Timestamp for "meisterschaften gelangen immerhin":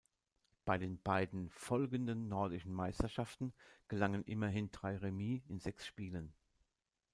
2.73-4.71